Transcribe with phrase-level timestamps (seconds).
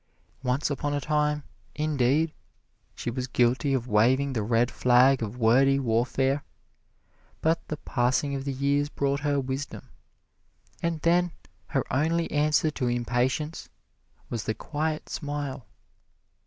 [0.41, 1.43] Once upon a time,
[1.75, 2.33] indeed,
[2.95, 6.43] she was guilty of waving the red flag of wordy warfare;
[7.39, 9.89] but the passing of the years brought her wisdom,
[10.81, 11.31] and then
[11.67, 13.69] her only answer to impatience
[14.27, 15.67] was the quiet smile.